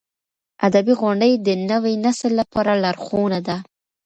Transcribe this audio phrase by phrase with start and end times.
[0.67, 3.57] ادبي غونډې د نوي نسل لپاره لارښوونه ده.